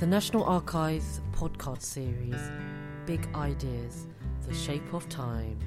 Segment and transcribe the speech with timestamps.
[0.00, 2.50] The National Archives podcast series,
[3.04, 4.06] Big Ideas
[4.48, 5.58] The Shape of Time,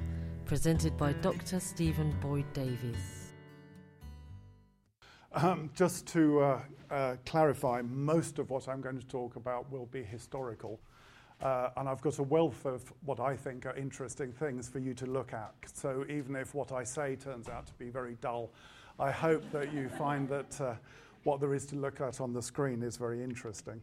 [0.46, 1.60] presented by Dr.
[1.60, 3.34] Stephen Boyd Davis.
[5.34, 9.86] Um, just to uh, uh, clarify, most of what I'm going to talk about will
[9.86, 10.80] be historical.
[11.40, 14.96] Uh, and I've got a wealth of what I think are interesting things for you
[14.96, 15.54] to look at.
[15.72, 18.50] So even if what I say turns out to be very dull,
[19.00, 20.74] I hope that you find that uh,
[21.24, 23.80] what there is to look at on the screen is very interesting.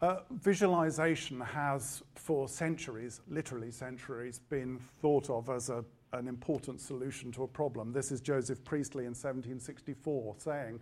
[0.00, 7.32] Uh, visualization has, for centuries, literally centuries, been thought of as a, an important solution
[7.32, 7.92] to a problem.
[7.92, 10.78] This is Joseph Priestley in 1764 saying,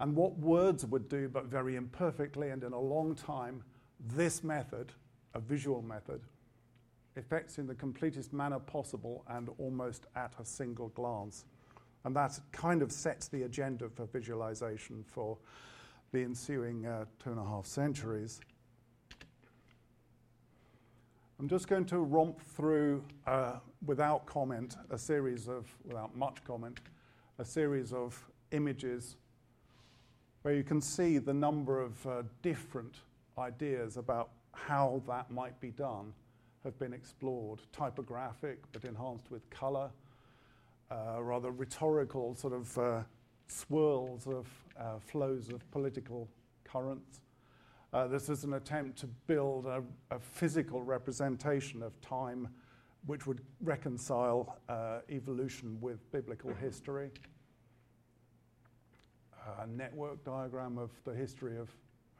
[0.00, 3.62] and what words would do, but very imperfectly and in a long time,
[4.14, 4.92] this method,
[5.32, 6.20] a visual method,
[7.16, 11.46] effects in the completest manner possible and almost at a single glance.
[12.04, 15.38] And that kind of sets the agenda for visualization for
[16.12, 18.40] the ensuing uh, two and a half centuries.
[21.40, 23.54] I'm just going to romp through, uh,
[23.86, 26.80] without comment, a series of, without much comment,
[27.38, 29.16] a series of images
[30.42, 32.96] where you can see the number of uh, different
[33.38, 36.12] ideas about how that might be done
[36.62, 37.60] have been explored.
[37.72, 39.90] Typographic, but enhanced with color,
[40.90, 43.00] uh, rather rhetorical sort of uh,
[43.48, 44.46] swirls of
[44.78, 46.28] uh, flows of political
[46.64, 47.20] currents.
[47.92, 52.48] Uh, this is an attempt to build a, a, physical representation of time
[53.04, 57.10] which would reconcile uh, evolution with biblical history.
[59.60, 61.68] A network diagram of the history of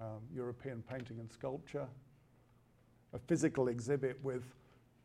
[0.01, 1.86] um, European painting and sculpture.
[3.14, 4.42] A physical exhibit with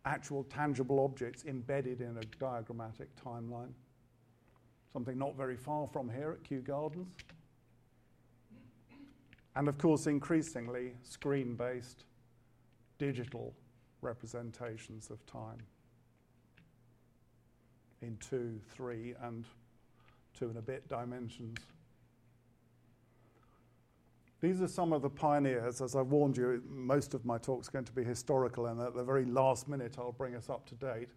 [0.06, 3.72] actual tangible objects embedded in a diagrammatic timeline.
[4.92, 7.08] Something not very far from here at Kew Gardens.
[9.56, 12.06] And of course, increasingly, screen based
[13.00, 13.54] digital
[14.02, 15.62] representations of time
[18.02, 19.46] in two, three, and
[20.38, 21.58] two and a bit dimensions.
[24.40, 25.82] These are some of the pioneers.
[25.82, 28.94] As I warned you, most of my talk is going to be historical, and at
[28.94, 31.10] the very last minute, I'll bring us up to date.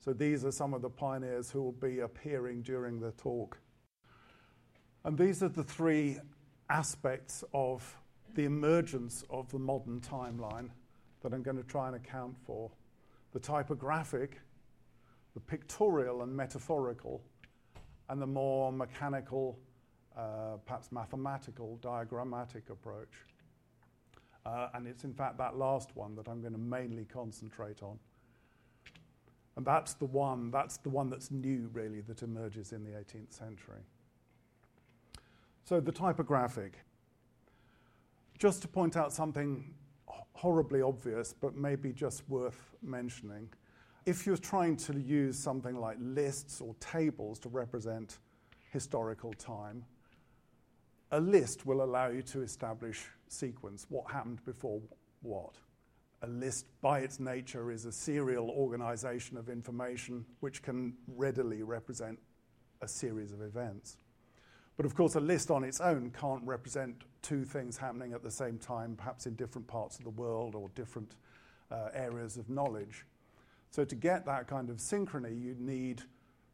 [0.00, 3.58] So these are some of the pioneers who will be appearing during the talk.
[5.04, 6.18] And these are the three
[6.70, 7.96] aspects of
[8.34, 10.70] the emergence of the modern timeline
[11.22, 12.70] that I'm going to try and account for
[13.32, 14.40] the typographic,
[15.34, 17.22] the pictorial and metaphorical,
[18.08, 19.58] and the more mechanical
[20.16, 23.24] uh, perhaps mathematical, diagrammatic approach.
[24.44, 27.98] Uh, and it's in fact that last one that I'm going to mainly concentrate on.
[29.58, 33.32] And that's the one, that's the one that's new really that emerges in the 18th
[33.32, 33.82] century.
[35.64, 36.74] So the typographic.
[38.38, 39.74] Just to point out something
[40.06, 43.48] horribly obvious, but maybe just worth mentioning.
[44.06, 48.18] If you're trying to use something like lists or tables to represent
[48.70, 49.84] historical time,
[51.10, 54.80] a list will allow you to establish sequence, what happened before
[55.22, 55.56] what.
[56.22, 62.18] A list, by its nature, is a serial organization of information which can readily represent
[62.82, 63.96] a series of events.
[64.76, 68.30] But of course, a list on its own can't represent two things happening at the
[68.30, 71.16] same time, perhaps in different parts of the world or different
[71.70, 73.04] uh, areas of knowledge.
[73.70, 76.02] So, to get that kind of synchrony, you need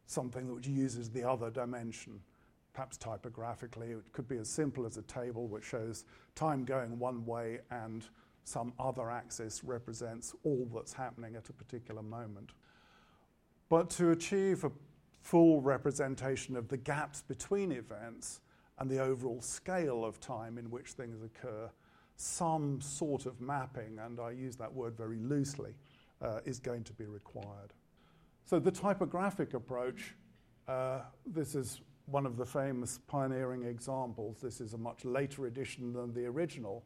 [0.05, 2.19] something which uses the other dimension
[2.75, 3.91] perhaps typographically.
[3.91, 6.03] It could be as simple as a table which shows
[6.35, 8.05] time going one way and
[8.45, 12.51] some other axis represents all that's happening at a particular moment.
[13.69, 14.71] But to achieve a
[15.21, 18.41] full representation of the gaps between events
[18.77, 21.69] and the overall scale of time in which things occur,
[22.15, 25.73] some sort of mapping, and I use that word very loosely,
[26.21, 27.73] uh, is going to be required.
[28.45, 30.13] So the typographic approach,
[30.67, 34.37] uh, this is one of the famous pioneering examples.
[34.39, 36.83] This is a much later edition than the original,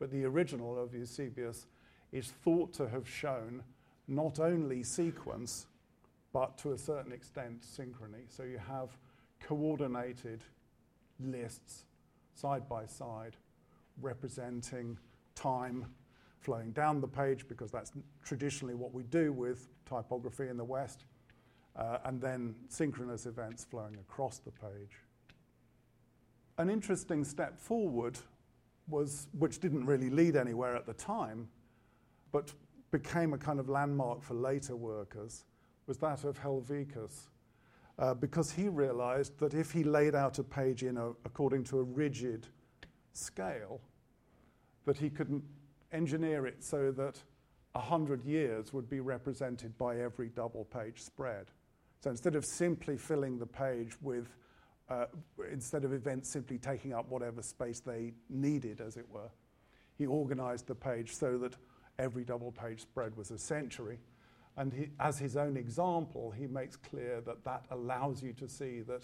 [0.00, 1.66] but the original of Eusebius
[2.10, 3.62] is thought to have shown
[4.08, 5.66] not only sequence,
[6.32, 8.24] but to a certain extent synchrony.
[8.28, 8.96] So you have
[9.38, 10.40] coordinated
[11.20, 11.84] lists
[12.34, 13.36] side by side
[14.00, 14.98] representing
[15.34, 15.86] time
[16.40, 17.92] flowing down the page because that's
[18.24, 21.04] traditionally what we do with typography in the West,
[21.76, 24.96] uh, and then synchronous events flowing across the page.
[26.56, 28.18] An interesting step forward
[28.90, 31.48] was, which didn't really lead anywhere at the time,
[32.32, 32.52] but
[32.90, 35.44] became a kind of landmark for later workers,
[35.86, 37.28] was that of Helvicus.
[37.98, 41.78] Uh, because he realized that if he laid out a page in a, according to
[41.78, 42.46] a rigid
[43.12, 43.80] scale,
[44.86, 45.42] that he could
[45.92, 47.18] engineer it so that
[47.72, 51.46] 100 years would be represented by every double page spread.
[52.00, 54.34] So instead of simply filling the page with,
[54.90, 55.06] uh,
[55.50, 59.30] instead of events simply taking up whatever space they needed, as it were,
[59.96, 61.54] he organized the page so that
[61.98, 63.98] every double page spread was a century.
[64.56, 68.80] And he, as his own example, he makes clear that that allows you to see
[68.82, 69.02] that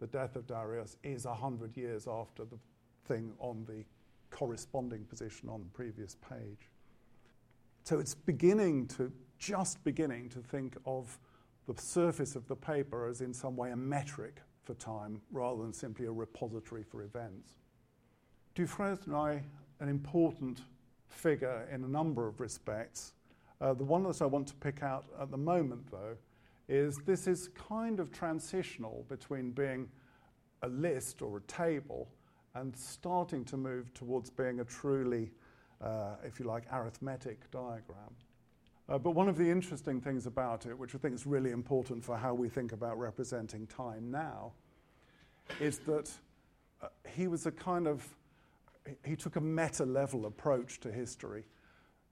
[0.00, 2.58] the death of Darius is 100 years after the
[3.06, 3.84] thing on the
[4.30, 6.70] corresponding position on the previous page.
[7.84, 11.18] So it's beginning to, just beginning to think of
[11.66, 15.72] the surface of the paper as in some way a metric for time rather than
[15.72, 17.56] simply a repository for events.
[18.54, 19.40] Dufresnoy
[19.80, 20.62] an important
[21.08, 23.14] figure in a number of respects.
[23.60, 26.16] Uh, the one that I want to pick out at the moment, though,
[26.68, 29.88] is this is kind of transitional between being
[30.62, 32.08] a list or a table
[32.54, 35.30] and starting to move towards being a truly,
[35.80, 38.14] uh, if you like, arithmetic diagram.
[38.88, 42.04] Uh, but one of the interesting things about it, which I think is really important
[42.04, 44.52] for how we think about representing time now,
[45.60, 46.10] is that
[46.82, 48.06] uh, he was a kind of,
[49.04, 51.44] he took a meta level approach to history.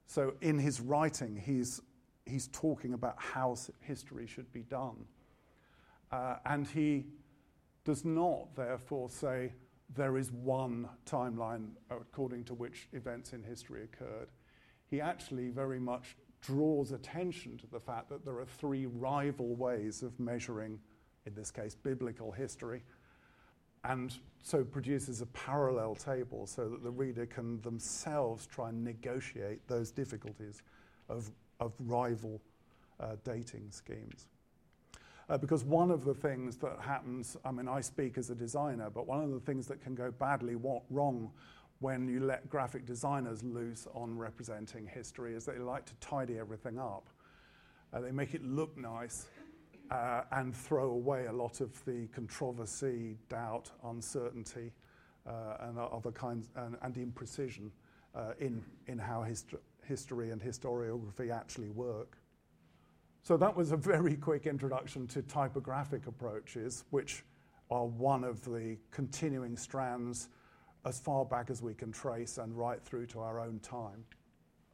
[0.07, 1.81] So in his writing, he's,
[2.25, 5.05] he's talking about how history should be done.
[6.13, 7.07] Uh, and he
[7.85, 9.53] does not, therefore, say
[9.95, 14.29] there is one timeline according to which events in history occurred.
[14.89, 20.03] He actually very much draws attention to the fact that there are three rival ways
[20.03, 20.79] of measuring,
[21.27, 22.83] in this case, biblical history,
[23.85, 29.67] and so produces a parallel table so that the reader can themselves try and negotiate
[29.69, 30.63] those difficulties
[31.09, 32.41] of, of rival
[33.01, 34.29] uh, dating schemes.
[35.29, 38.91] Uh, because one of the things that happens, I mean, I speak as a designer,
[38.91, 41.31] but one of the things that can go badly wrong
[41.81, 46.79] when you let graphic designers loose on representing history is they like to tidy everything
[46.79, 47.09] up.
[47.93, 49.27] Uh, they make it look nice
[49.91, 54.73] uh, and throw away a lot of the controversy, doubt, uncertainty,
[55.27, 57.71] uh, and other kinds, and, and imprecision
[58.15, 59.55] uh, in, in how hist-
[59.85, 62.19] history and historiography actually work.
[63.23, 67.25] So that was a very quick introduction to typographic approaches, which
[67.71, 70.29] are one of the continuing strands
[70.85, 74.05] as far back as we can trace and right through to our own time.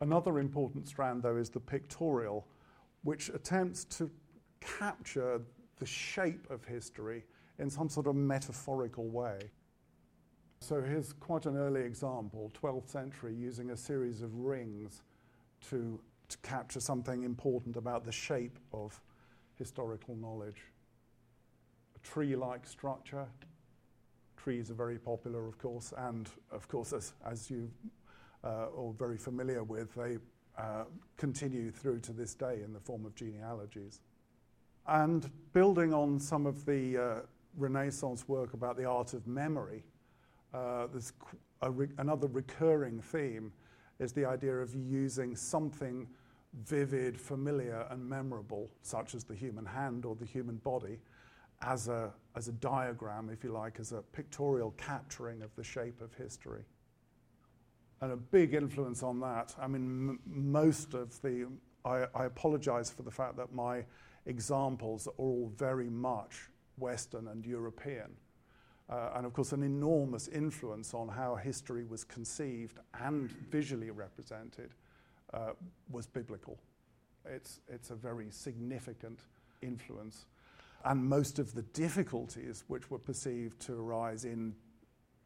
[0.00, 2.46] Another important strand, though, is the pictorial,
[3.02, 4.10] which attempts to
[4.60, 5.40] capture
[5.78, 7.24] the shape of history
[7.58, 9.38] in some sort of metaphorical way.
[10.60, 15.02] So here's quite an early example, 12th century, using a series of rings
[15.70, 19.00] to to capture something important about the shape of
[19.54, 20.62] historical knowledge.
[21.94, 23.26] A tree like structure.
[24.46, 27.68] Trees are very popular, of course, and of course, as, as you
[28.44, 30.18] uh, are very familiar with, they
[30.56, 30.84] uh,
[31.16, 34.02] continue through to this day in the form of genealogies.
[34.86, 37.14] And building on some of the uh,
[37.56, 39.82] Renaissance work about the art of memory,
[40.54, 41.12] uh, there's
[41.68, 43.52] re- another recurring theme
[43.98, 46.06] is the idea of using something
[46.62, 51.00] vivid, familiar, and memorable, such as the human hand or the human body,
[51.62, 56.00] as a, as a diagram, if you like, as a pictorial capturing of the shape
[56.00, 56.64] of history.
[58.00, 61.46] And a big influence on that, I mean, m- most of the,
[61.84, 63.84] I, I apologize for the fact that my
[64.26, 68.10] examples are all very much Western and European.
[68.88, 74.70] Uh, and of course, an enormous influence on how history was conceived and visually represented
[75.34, 75.52] uh,
[75.90, 76.58] was biblical.
[77.24, 79.20] It's, it's a very significant
[79.62, 80.26] influence.
[80.86, 84.54] And most of the difficulties which were perceived to arise in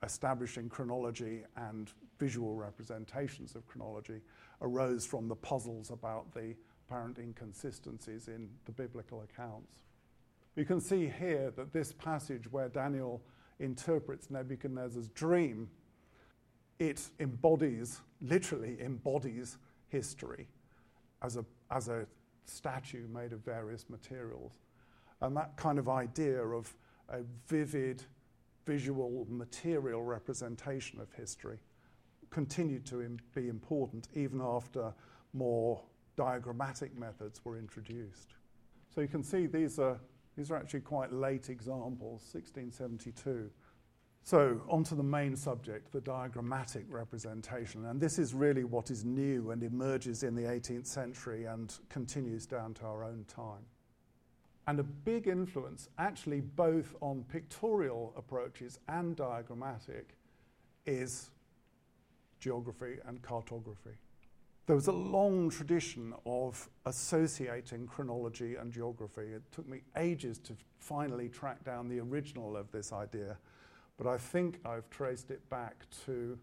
[0.03, 4.23] establishing chronology and visual representations of chronology
[4.63, 6.55] arose from the puzzles about the
[6.87, 9.83] apparent inconsistencies in the biblical accounts.
[10.57, 13.23] You can see here that this passage where Daniel
[13.59, 15.69] interprets Nebuchadnezzar's dream,
[16.79, 20.49] it embodies, literally embodies, history
[21.23, 22.07] as a, as a
[22.47, 24.55] statue made of various materials.
[25.21, 26.75] And that kind of idea of
[27.09, 28.03] a vivid,
[28.65, 31.59] visual, material representation of history
[32.31, 34.93] continued to be important even after
[35.33, 35.83] more
[36.17, 38.35] diagrammatic methods were introduced.
[38.95, 39.99] So you can see these are,
[40.37, 43.51] these are actually quite late examples, 1672.
[44.23, 47.87] So, on to the main subject, the diagrammatic representation.
[47.87, 52.45] And this is really what is new and emerges in the 18th century and continues
[52.45, 53.65] down to our own time.
[54.67, 60.15] And a big influence, actually, both on pictorial approaches and diagrammatic,
[60.87, 61.31] is
[62.41, 63.97] geography, and cartography.
[64.67, 69.33] There was a long tradition of associating chronology and geography.
[69.35, 73.37] It took me ages to finally track down the original of this idea,
[73.99, 75.75] but I think I've traced it back
[76.07, 76.39] to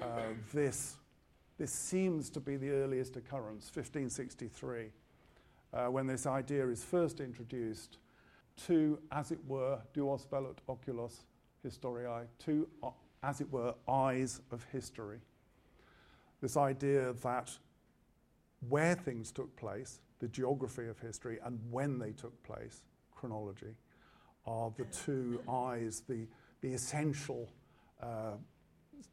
[0.00, 0.20] uh,
[0.52, 0.96] this.
[1.58, 4.90] This seems to be the earliest occurrence, 1563,
[5.74, 7.98] uh, when this idea is first introduced
[8.66, 11.24] to, as it were, duos velut oculos
[11.62, 12.90] historiae, two, uh,
[13.22, 15.18] as it were, eyes of history.
[16.40, 17.50] This idea that
[18.68, 22.82] where things took place, the geography of history, and when they took place,
[23.14, 23.74] chronology,
[24.46, 26.26] are the two eyes, the,
[26.60, 27.48] the essential
[28.02, 28.36] uh,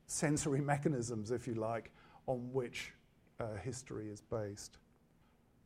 [0.08, 1.92] sensory mechanisms, if you like,
[2.28, 2.94] on which
[3.40, 4.78] uh, history is based.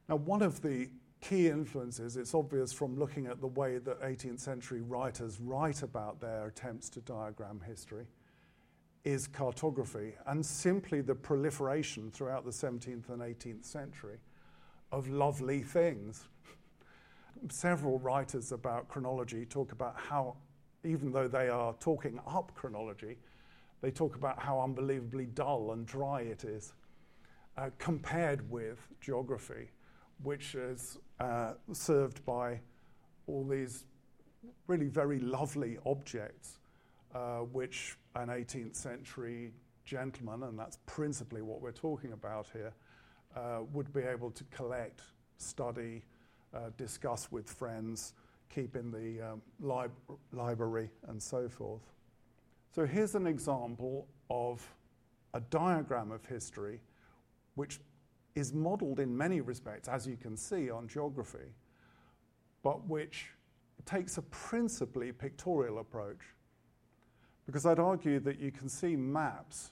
[0.07, 0.89] Now, one of the
[1.21, 6.21] key influences, it's obvious from looking at the way that 18th century writers write about
[6.21, 8.05] their attempts to diagram history,
[9.03, 14.17] is cartography and simply the proliferation throughout the 17th and 18th century
[14.91, 16.25] of lovely things.
[17.49, 20.35] Several writers about chronology talk about how,
[20.83, 23.17] even though they are talking up chronology,
[23.81, 26.73] they talk about how unbelievably dull and dry it is
[27.57, 29.69] uh, compared with geography
[30.23, 32.59] which is uh, served by
[33.27, 33.85] all these
[34.67, 36.59] really very lovely objects,
[37.13, 39.51] uh, which an 18th century
[39.83, 42.73] gentleman, and that's principally what we're talking about here,
[43.35, 45.01] uh, would be able to collect,
[45.37, 46.03] study,
[46.53, 48.13] uh, discuss with friends,
[48.53, 51.81] keep in the um, lib- library, and so forth.
[52.73, 54.67] So here's an example of
[55.33, 56.81] a diagram of history
[57.55, 57.79] which
[58.35, 61.53] is modeled in many respects, as you can see, on geography,
[62.63, 63.27] but which
[63.85, 66.19] takes a principally pictorial approach.
[67.45, 69.71] Because I'd argue that you can see maps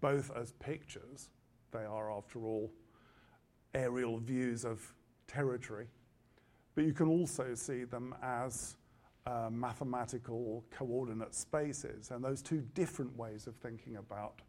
[0.00, 1.30] both as pictures,
[1.70, 2.70] they are, after all,
[3.74, 4.80] aerial views of
[5.26, 5.86] territory,
[6.74, 8.76] but you can also see them as
[9.26, 12.10] uh, mathematical coordinate spaces.
[12.10, 14.42] And those two different ways of thinking about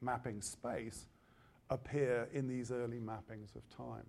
[0.00, 1.06] mapping space
[1.70, 4.06] appear in these early mappings of time.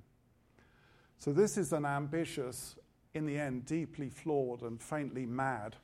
[1.18, 2.78] So, this is an ambitious,
[3.14, 5.76] in the end, deeply flawed and faintly mad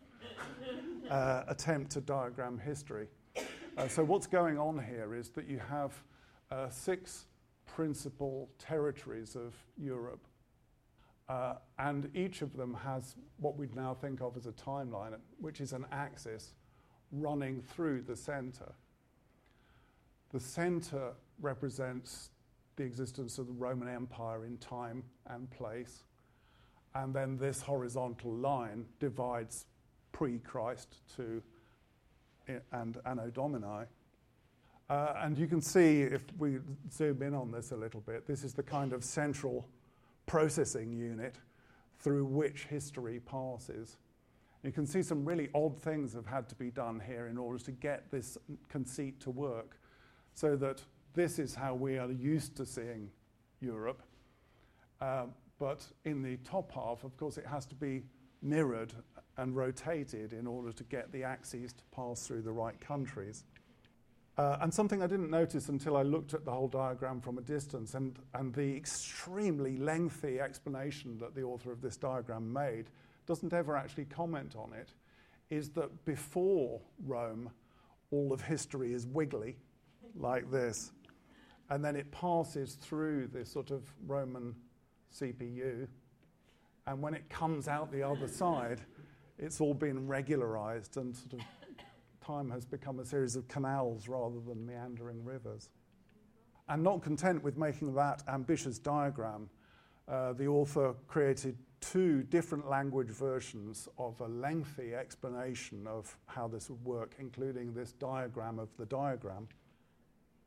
[1.09, 3.07] uh, attempt to diagram history.
[3.77, 5.91] Uh, so, what's going on here is that you have
[6.51, 7.25] uh, six
[7.65, 10.27] principal territories of Europe,
[11.27, 15.61] uh, and each of them has what we'd now think of as a timeline, which
[15.61, 16.53] is an axis
[17.11, 18.73] running through the center.
[20.31, 21.13] The center
[21.43, 22.29] represents
[22.75, 26.03] the existence of the Roman Empire in time and place.
[26.95, 29.65] And then this horizontal line divides
[30.11, 31.41] pre Christ to
[32.71, 33.85] and Anno Domini.
[34.89, 36.57] Uh, and you can see, if we
[36.91, 39.67] zoom in on this a little bit, this is the kind of central
[40.25, 41.35] processing unit
[41.99, 43.97] through which history passes.
[44.61, 47.63] You can see some really odd things have had to be done here in order
[47.63, 48.37] to get this
[48.69, 49.77] conceit to work
[50.33, 50.81] so that
[51.13, 53.09] this is how we are used to seeing
[53.61, 54.01] Europe.
[54.99, 55.25] Uh,
[55.59, 58.03] but in the top half, of course, it has to be
[58.41, 58.93] mirrored
[59.37, 63.45] and rotated in order to get the axes to pass through the right countries.
[64.37, 67.41] Uh, and something I didn't notice until I looked at the whole diagram from a
[67.41, 72.89] distance, and, and the extremely lengthy explanation that the author of this diagram made
[73.27, 74.89] doesn't ever actually comment on it,
[75.49, 77.51] is that before Rome,
[78.09, 79.55] all of history is wiggly,
[80.15, 80.91] like this
[81.69, 84.55] and then it passes through this sort of Roman
[85.13, 85.87] CPU.
[86.85, 88.81] And when it comes out the other side,
[89.37, 91.39] it's all been regularized and sort of
[92.25, 95.69] time has become a series of canals rather than meandering rivers.
[96.69, 99.49] And not content with making that ambitious diagram,
[100.07, 106.69] uh, the author created two different language versions of a lengthy explanation of how this
[106.69, 109.47] would work, including this diagram of the diagram.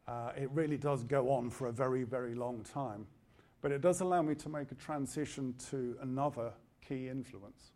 [0.09, 3.07] Uh, it really does go on for a very, very long time.
[3.61, 6.53] But it does allow me to make a transition to another
[6.87, 7.73] key influence.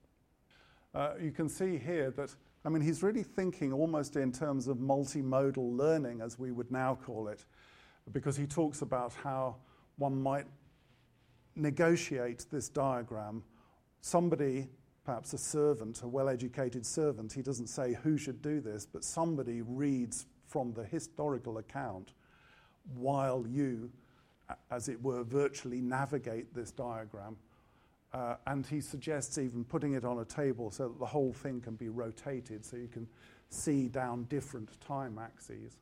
[0.95, 2.35] Uh, you can see here that,
[2.65, 6.99] I mean, he's really thinking almost in terms of multimodal learning, as we would now
[7.05, 7.45] call it,
[8.13, 9.57] because he talks about how
[9.97, 10.47] one might
[11.57, 13.43] negotiate this diagram.
[14.01, 14.69] Somebody,
[15.05, 19.05] perhaps a servant, a well educated servant, he doesn't say who should do this, but
[19.05, 22.13] somebody reads from the historical account
[22.95, 23.91] while you,
[24.71, 27.37] as it were, virtually navigate this diagram.
[28.13, 31.61] Uh, and he suggests even putting it on a table so that the whole thing
[31.61, 33.07] can be rotated so you can
[33.51, 35.77] see down different time axes.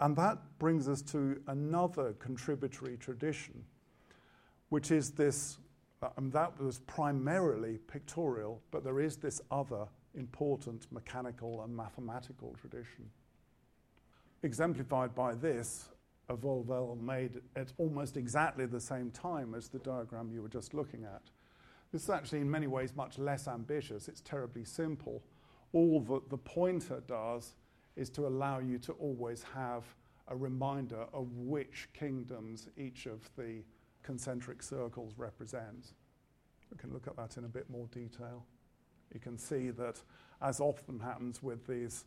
[0.00, 3.64] And that brings us to another contributory tradition,
[4.68, 5.58] which is this,
[6.02, 12.54] uh, and that was primarily pictorial, but there is this other important mechanical and mathematical
[12.60, 13.10] tradition.
[14.44, 15.88] Exemplified by this,
[16.28, 20.74] a Volvel made at almost exactly the same time as the diagram you were just
[20.74, 21.22] looking at.
[21.92, 24.08] This is actually in many ways much less ambitious.
[24.08, 25.22] It's terribly simple.
[25.72, 27.54] All that the pointer does
[27.96, 29.84] is to allow you to always have
[30.28, 33.62] a reminder of which kingdoms each of the
[34.02, 35.94] concentric circles represents.
[36.70, 38.44] We can look at that in a bit more detail.
[39.12, 40.02] You can see that,
[40.42, 42.04] as often happens with these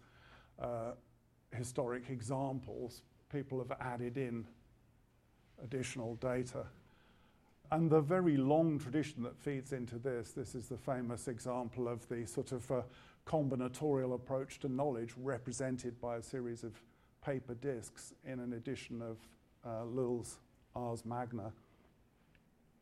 [0.62, 0.92] uh,
[1.52, 3.02] historic examples,
[3.32, 4.46] people have added in
[5.64, 6.66] additional data.
[7.72, 12.08] And the very long tradition that feeds into this, this is the famous example of
[12.10, 12.82] the sort of uh,
[13.26, 16.74] combinatorial approach to knowledge represented by a series of
[17.24, 19.18] paper discs in an edition of
[19.66, 19.86] uh,
[20.76, 21.52] Ars Magna.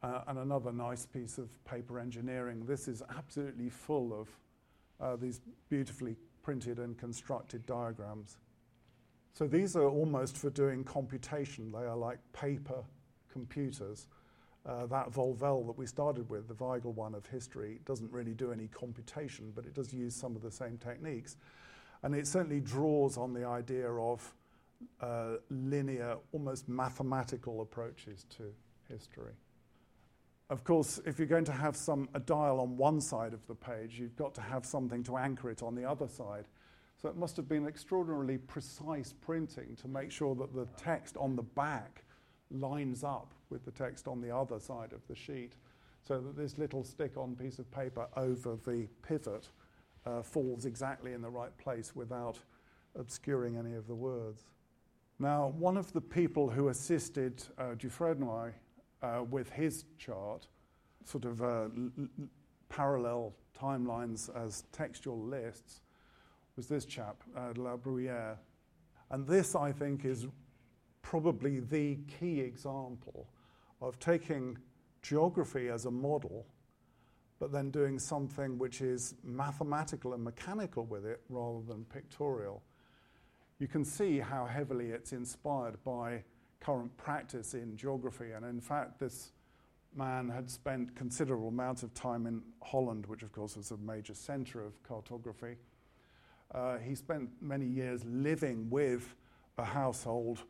[0.01, 2.63] Uh, and another nice piece of paper engineering.
[2.65, 4.29] This is absolutely full of
[5.01, 8.37] uh, these beautifully printed and constructed diagrams.
[9.33, 11.71] So these are almost for doing computation.
[11.71, 12.83] They are like paper
[13.31, 14.07] computers.
[14.65, 18.51] Uh, that Volvel that we started with, the Weigel one of history, doesn't really do
[18.51, 21.37] any computation, but it does use some of the same techniques.
[22.03, 24.33] And it certainly draws on the idea of
[25.01, 28.53] uh, linear, almost mathematical approaches to
[28.89, 29.33] history.
[30.49, 33.55] Of course, if you're going to have some, a dial on one side of the
[33.55, 36.45] page, you've got to have something to anchor it on the other side.
[37.01, 41.35] So it must have been extraordinarily precise printing to make sure that the text on
[41.35, 42.03] the back
[42.51, 45.53] lines up with the text on the other side of the sheet
[46.01, 49.47] so that this little stick on piece of paper over the pivot
[50.05, 52.37] uh, falls exactly in the right place without
[52.95, 54.43] obscuring any of the words.
[55.19, 58.51] Now, one of the people who assisted uh, Dufresnoy
[59.01, 60.47] uh, with his chart,
[61.05, 62.07] sort of uh, l- l-
[62.69, 65.81] parallel timelines as textual lists,
[66.59, 68.35] was this chap, uh, La Bruyère.
[69.11, 70.27] And this, I think, is
[71.01, 73.29] probably the key example
[73.79, 74.57] of taking
[75.01, 76.45] geography as a model,
[77.39, 82.61] but then doing something which is mathematical and mechanical with it rather than pictorial.
[83.59, 86.25] You can see how heavily it's inspired by
[86.59, 88.31] current practice in geography.
[88.31, 89.31] And in fact, this
[89.95, 94.13] man had spent considerable amount of time in Holland, which of course was a major
[94.13, 95.55] center of cartography.
[96.53, 99.15] Uh, he spent many years living with
[99.57, 100.43] a household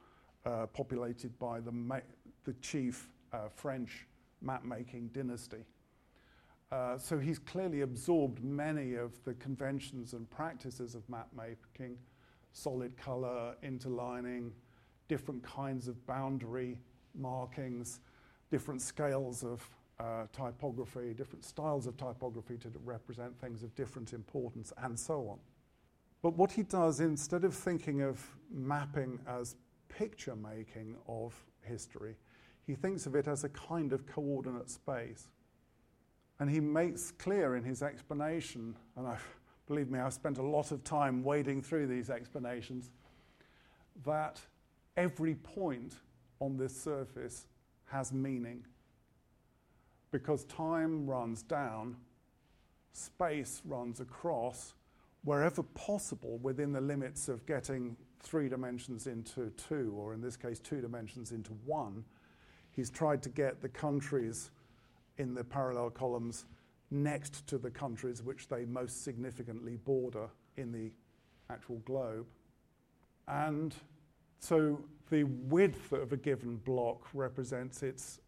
[0.46, 2.00] uh, populated by the, ma-
[2.46, 4.08] the chief uh, French
[4.42, 5.66] map making dynasty.
[6.72, 11.98] Uh, so he's clearly absorbed many of the conventions and practices of map making
[12.54, 14.52] solid color, interlining,
[15.08, 16.80] different kinds of boundary
[17.16, 18.00] markings,
[18.52, 19.68] different scales of
[20.00, 25.40] uh, typography, different styles of typography to represent things of different importance, and so on.
[26.22, 29.56] But what he does, instead of thinking of mapping as
[29.88, 32.16] picture making of history,
[32.68, 35.30] he thinks of it as a kind of coordinate space.
[36.40, 39.18] And he makes clear in his explanation, and I,
[39.68, 42.92] believe me, I've spent a lot of time wading through these explanations,
[44.06, 44.40] that
[44.98, 45.96] every point
[46.40, 47.48] on this surface
[47.86, 48.66] has meaning.
[50.12, 51.96] Because time runs down,
[52.94, 54.74] space runs across,
[55.24, 60.60] wherever possible within the limits of getting three dimensions into two, or in this case,
[60.60, 62.04] two dimensions into one,
[62.72, 64.52] he's tried to get the countries
[65.18, 66.46] in the parallel columns
[66.92, 70.28] next to the countries which they most significantly border
[70.58, 70.92] in the
[71.50, 72.26] actual globe.
[73.28, 73.76] And
[74.40, 74.80] so
[75.10, 78.20] the width of a given block represents its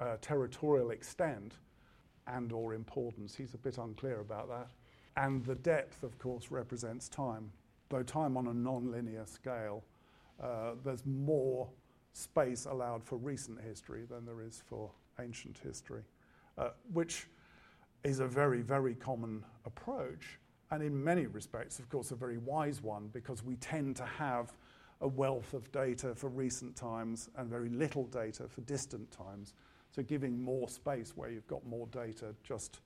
[0.00, 1.54] uh, territorial extent
[2.26, 3.34] and or importance.
[3.34, 4.68] He's a bit unclear about that.
[5.16, 7.50] And the depth, of course, represents time.
[7.88, 9.84] Though time on a non-linear scale,
[10.42, 11.68] uh, there's more
[12.12, 16.02] space allowed for recent history than there is for ancient history,
[16.58, 17.26] uh, which
[18.02, 20.38] is a very, very common approach.
[20.70, 24.52] And in many respects, of course, a very wise one because we tend to have
[25.00, 29.54] a wealth of data for recent times and very little data for distant times.
[29.90, 32.80] So giving more space where you've got more data just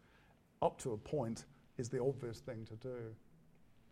[0.60, 1.44] up to a point
[1.78, 3.14] is the obvious thing to do.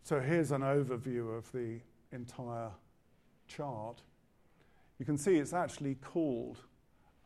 [0.03, 1.81] So here's an overview of the
[2.13, 2.71] entire
[3.49, 4.03] chart.
[4.99, 6.59] You can see it's actually called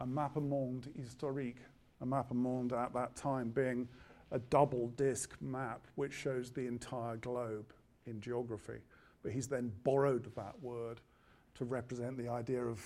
[0.00, 1.58] a mappa monde historique,
[2.00, 3.88] a mappa monde at that time being
[4.30, 7.72] a double disc map which shows the entire globe
[8.06, 8.80] in geography.
[9.22, 11.00] but he's then borrowed that word
[11.54, 12.82] to represent the idea of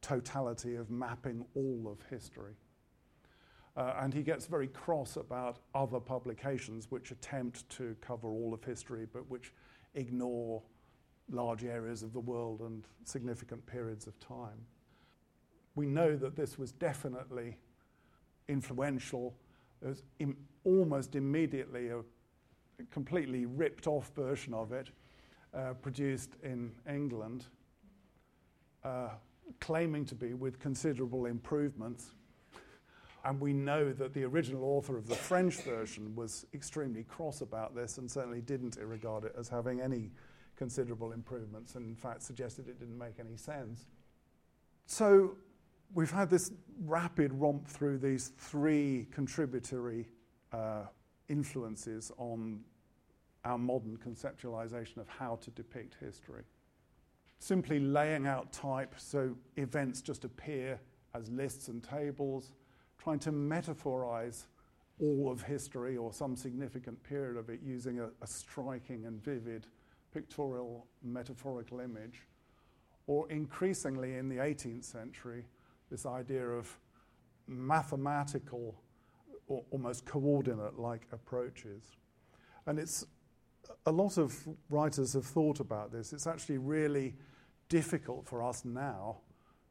[0.00, 2.54] totality, of mapping all of history.
[3.76, 8.64] Uh, and he gets very cross about other publications which attempt to cover all of
[8.64, 9.52] history but which
[9.94, 10.62] ignore
[11.30, 14.64] large areas of the world and significant periods of time.
[15.74, 17.58] We know that this was definitely
[18.48, 19.34] influential.
[19.82, 22.00] There's Im- almost immediately a
[22.90, 24.88] completely ripped off version of it
[25.52, 27.44] uh, produced in England,
[28.84, 29.10] uh,
[29.60, 32.15] claiming to be with considerable improvements
[33.26, 37.74] and we know that the original author of the French version was extremely cross about
[37.74, 40.12] this and certainly didn't regard it as having any
[40.54, 43.86] considerable improvements and, in fact, suggested it didn't make any sense.
[44.86, 45.36] So
[45.92, 46.52] we've had this
[46.84, 50.06] rapid romp through these three contributory
[50.52, 50.84] uh,
[51.28, 52.60] influences on
[53.44, 56.44] our modern conceptualization of how to depict history.
[57.40, 60.78] Simply laying out type so events just appear
[61.12, 62.52] as lists and tables
[62.98, 64.46] trying to metaphorize
[65.00, 69.66] all of history or some significant period of it using a, a striking and vivid
[70.12, 72.22] pictorial metaphorical image,
[73.06, 75.44] or increasingly in the 18th century,
[75.90, 76.74] this idea of
[77.46, 78.74] mathematical
[79.46, 81.96] or almost coordinate like approaches.
[82.66, 83.04] And it's
[83.84, 84.34] a lot of
[84.70, 86.12] writers have thought about this.
[86.12, 87.14] It's actually really
[87.68, 89.18] difficult for us now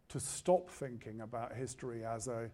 [0.10, 2.50] to stop thinking about history as a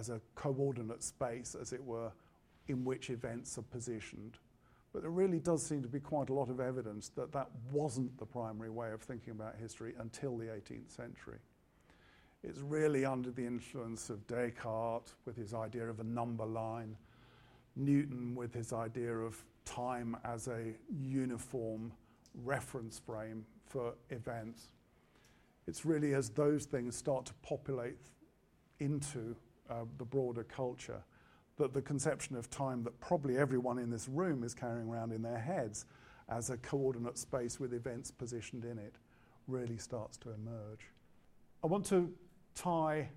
[0.00, 2.10] as a coordinate space, as it were,
[2.68, 4.38] in which events are positioned.
[4.92, 8.18] But there really does seem to be quite a lot of evidence that that wasn't
[8.18, 11.38] the primary way of thinking about history until the 18th century.
[12.42, 16.96] It's really under the influence of Descartes with his idea of a number line,
[17.76, 21.92] Newton with his idea of time as a uniform
[22.42, 24.70] reference frame for events.
[25.68, 27.98] It's really as those things start to populate
[28.80, 29.36] into
[29.70, 31.02] uh, the broader culture,
[31.56, 35.22] that the conception of time that probably everyone in this room is carrying around in
[35.22, 35.84] their heads
[36.28, 38.94] as a coordinate space with events positioned in it
[39.46, 40.88] really starts to emerge.
[41.62, 42.12] I want to
[42.54, 43.08] tie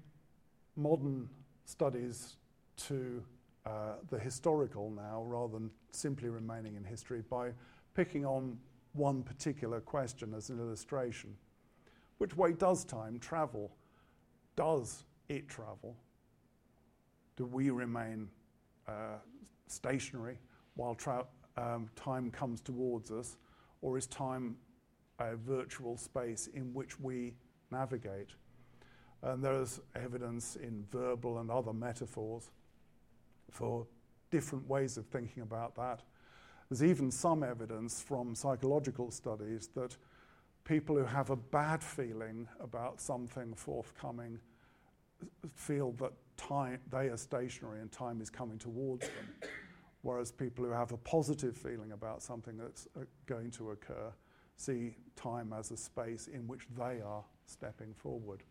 [0.76, 1.30] modern
[1.66, 2.36] studies
[2.76, 3.24] to
[3.66, 7.52] uh, the historical now rather than simply remaining in history by
[7.94, 8.58] picking on
[8.94, 11.36] one particular question as an illustration.
[12.18, 13.72] Which way does time travel?
[14.56, 15.96] Does it travel?
[17.36, 18.30] Do we remain
[18.88, 19.18] uh,
[19.68, 20.38] stationary
[20.76, 20.98] while
[21.58, 23.38] um, time comes towards us,
[23.82, 24.56] or is time
[25.20, 27.34] a virtual space in which we
[27.72, 28.30] navigate?
[29.22, 32.50] And there's evidence in verbal and other metaphors
[33.52, 33.88] for
[34.32, 36.02] different ways of thinking about that.
[36.70, 39.96] There's even some evidence from psychological studies that
[40.66, 44.40] people who have a bad feeling about something forthcoming
[45.56, 49.34] feel that time, they are stationary and time is coming towards them.
[50.02, 54.12] Whereas people who have a positive feeling about something that's uh, going to occur
[54.58, 58.44] see time as a space in which they are stepping forward.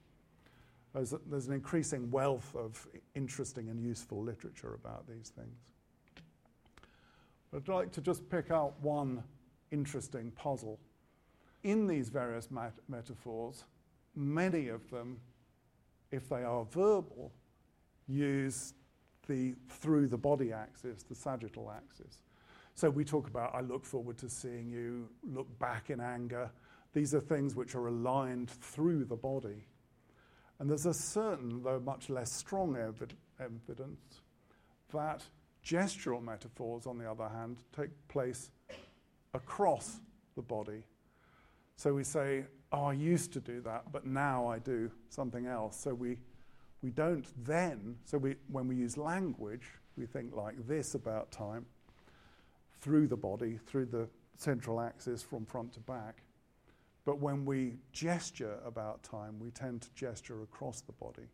[0.92, 5.56] There's, a, there's an increasing wealth of interesting and useful literature about these things.
[7.50, 9.22] But I'd like to just pick out one
[9.70, 10.78] interesting puzzle.
[11.62, 13.64] In these various mat- metaphors,
[14.14, 15.18] many of them,
[16.12, 17.32] if they are verbal,
[18.06, 18.74] use
[19.28, 22.18] the through the body axis, the sagittal axis.
[22.74, 26.50] So we talk about I look forward to seeing you, look back in anger.
[26.92, 29.64] These are things which are aligned through the body.
[30.58, 34.20] And there's a certain, though much less strong ev- evidence,
[34.92, 35.24] that
[35.64, 38.50] gestural metaphors, on the other hand, take place
[39.32, 40.00] across
[40.36, 40.84] the body.
[41.76, 45.78] So we say, Oh, I used to do that, but now I do something else.
[45.78, 46.16] So we
[46.82, 51.64] we don't then, so we, when we use language, we think like this about time
[52.80, 56.24] through the body, through the central axis from front to back.
[57.04, 61.28] But when we gesture about time, we tend to gesture across the body.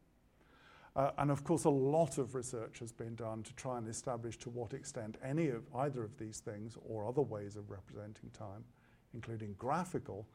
[0.94, 4.36] Uh, and of course, a lot of research has been done to try and establish
[4.38, 8.64] to what extent any of either of these things or other ways of representing time,
[9.14, 10.26] including graphical,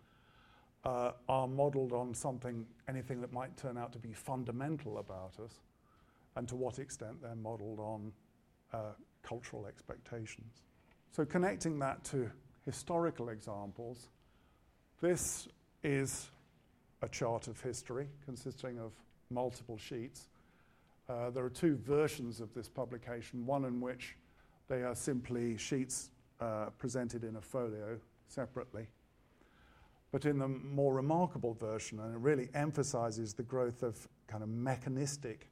[0.85, 5.61] uh, are modeled on something, anything that might turn out to be fundamental about us,
[6.35, 8.11] and to what extent they're modeled on
[8.73, 8.77] uh,
[9.21, 10.63] cultural expectations.
[11.11, 12.29] So, connecting that to
[12.65, 14.09] historical examples,
[15.01, 15.47] this
[15.83, 16.29] is
[17.01, 18.93] a chart of history consisting of
[19.29, 20.29] multiple sheets.
[21.09, 24.15] Uh, there are two versions of this publication, one in which
[24.69, 26.09] they are simply sheets
[26.39, 27.99] uh, presented in a folio
[28.33, 28.87] separately,
[30.11, 34.49] But in the more remarkable version, and it really emphasizes the growth of kind of
[34.49, 35.49] mechanistic,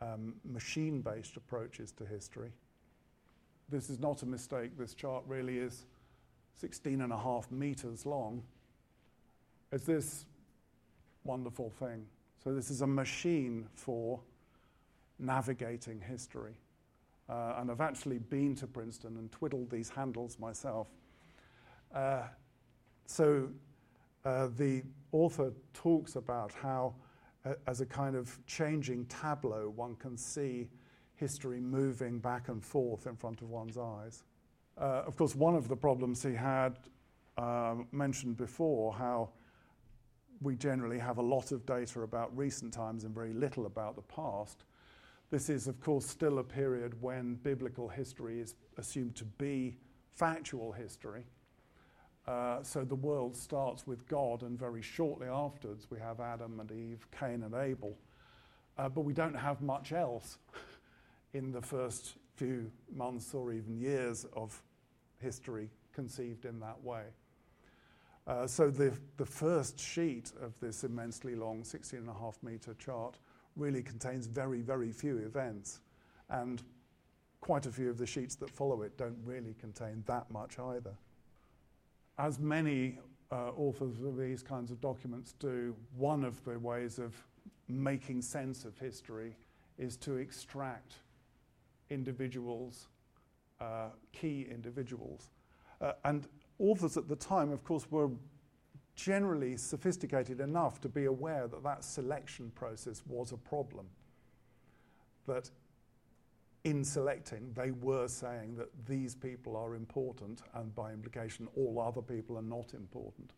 [0.00, 2.52] um, machine based approaches to history.
[3.68, 4.76] This is not a mistake.
[4.76, 5.86] This chart really is
[6.54, 8.42] 16 and a half meters long.
[9.70, 10.26] It's this
[11.24, 12.06] wonderful thing.
[12.42, 14.20] So, this is a machine for
[15.18, 16.56] navigating history.
[17.28, 20.88] Uh, and I've actually been to Princeton and twiddled these handles myself.
[21.94, 22.22] Uh,
[23.06, 23.48] so
[24.24, 26.94] uh, the author talks about how,
[27.44, 30.68] uh, as a kind of changing tableau, one can see
[31.14, 34.24] history moving back and forth in front of one's eyes.
[34.76, 36.76] Uh, of course, one of the problems he had
[37.38, 39.28] um, mentioned before, how
[40.40, 44.02] we generally have a lot of data about recent times and very little about the
[44.02, 44.64] past.
[45.30, 49.76] This is, of course, still a period when biblical history is assumed to be
[50.12, 51.24] factual history.
[52.26, 56.70] Uh, so the world starts with God, and very shortly afterwards, we have Adam and
[56.72, 57.96] Eve, Cain and Abel.
[58.78, 60.38] Uh, but we don't have much else
[61.34, 64.60] in the first few months or even years of
[65.18, 67.04] history conceived in that way.
[68.26, 72.74] Uh, so the, the first sheet of this immensely long 16 and a half meter
[72.74, 73.18] chart
[73.54, 75.80] really contains very, very few events.
[76.30, 76.62] And
[77.40, 80.94] quite a few of the sheets that follow it don't really contain that much either.
[82.18, 82.98] As many
[83.32, 87.14] uh, authors of these kinds of documents do, one of the ways of
[87.68, 89.36] making sense of history
[89.78, 90.94] is to extract
[91.90, 92.86] individuals,
[93.60, 95.30] uh, key individuals.
[95.80, 98.10] Uh, and authors at the time, of course, were
[98.94, 103.86] generally sophisticated enough to be aware that that selection process was a problem.
[105.26, 105.50] That
[106.64, 112.00] in selecting, they were saying that these people are important, and by implication, all other
[112.00, 113.32] people are not important.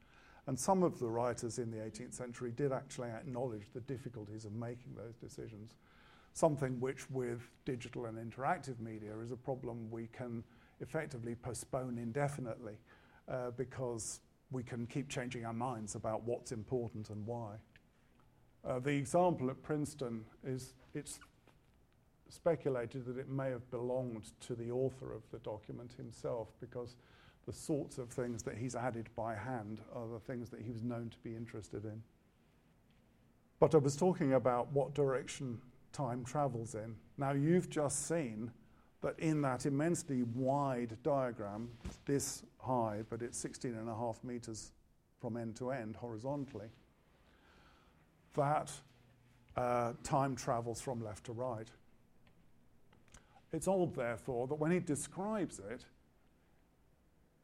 [0.47, 4.53] And some of the writers in the 18th century did actually acknowledge the difficulties of
[4.53, 5.75] making those decisions,
[6.35, 10.45] something which, with digital and interactive media, is a problem we can
[10.81, 12.79] effectively postpone indefinitely
[13.29, 14.21] uh, because
[14.53, 17.57] we can keep changing our minds about what's important and why.
[18.65, 21.19] Uh, the example at Princeton is it's
[22.29, 26.97] speculated that it may have belonged to the author of the document himself because
[27.47, 30.83] the sorts of things that he's added by hand are the things that he was
[30.83, 32.03] known to be interested in.
[33.61, 35.59] But I was talking about what direction
[35.93, 36.97] time travels in.
[37.17, 38.51] Now, you've just seen
[39.03, 41.71] that in that immensely wide diagram,
[42.05, 44.73] this high, but it's 16 and a half meters
[45.21, 46.69] from end to end horizontally,
[48.35, 48.71] that
[49.57, 51.71] uh, time travels from left to right.
[53.53, 55.85] It's odd, therefore, that when he describes it,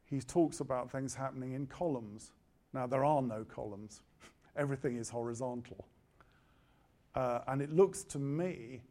[0.05, 2.31] he talks about things happening in columns.
[2.73, 4.01] Now, there are no columns,
[4.55, 5.87] everything is horizontal.
[7.15, 8.81] Uh, and it looks to me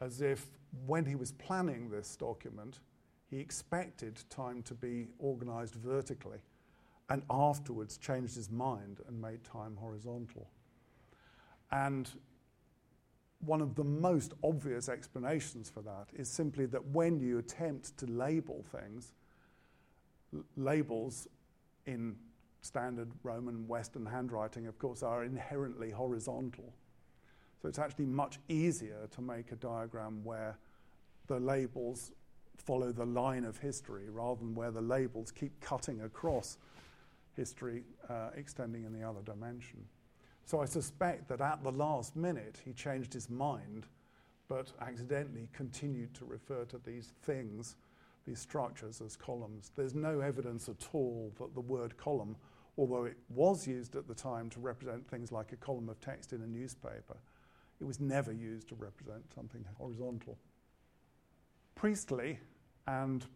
[0.00, 0.46] as if
[0.86, 2.80] when he was planning this document,
[3.30, 6.38] he expected time to be organized vertically
[7.08, 10.48] and afterwards changed his mind and made time horizontal.
[11.70, 12.10] And
[13.46, 18.06] one of the most obvious explanations for that is simply that when you attempt to
[18.06, 19.12] label things,
[20.34, 21.28] l- labels
[21.86, 22.16] in
[22.60, 26.72] standard Roman Western handwriting, of course, are inherently horizontal.
[27.62, 30.58] So it's actually much easier to make a diagram where
[31.28, 32.12] the labels
[32.58, 36.58] follow the line of history rather than where the labels keep cutting across
[37.36, 39.84] history, uh, extending in the other dimension.
[40.46, 43.86] So I suspect that at the last minute he changed his mind,
[44.46, 47.74] but accidentally continued to refer to these things,
[48.28, 49.72] these structures, as columns.
[49.74, 52.36] There's no evidence at all that the word column,
[52.78, 56.32] although it was used at the time to represent things like a column of text
[56.32, 57.16] in a newspaper,
[57.80, 60.38] it was never used to represent something horizontal.
[61.74, 62.38] Priestley
[62.86, 63.26] and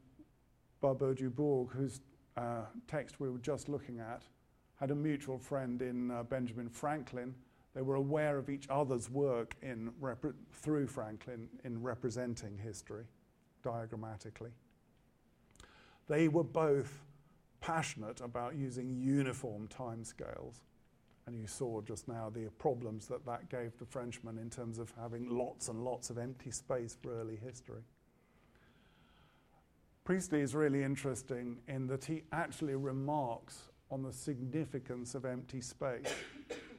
[0.80, 2.00] Barbeau du Bourg, whose
[2.36, 4.22] uh, text we were just looking at,
[4.80, 7.34] had a mutual friend in uh, Benjamin Franklin.
[7.74, 9.92] They were aware of each other's work in
[10.52, 13.04] through Franklin in representing history
[13.62, 14.50] diagrammatically.
[16.08, 17.04] They were both
[17.60, 20.60] passionate about using uniform timescales.
[21.26, 24.92] And you saw just now the problems that that gave the Frenchmen in terms of
[24.98, 27.82] having lots and lots of empty space for early history.
[30.02, 36.14] Priestley is really interesting in that he actually remarks on the significance of empty space,